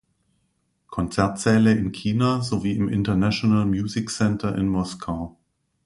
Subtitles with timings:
[0.87, 5.37] Konzertsäle in China sowie im International Music Center in Moskau.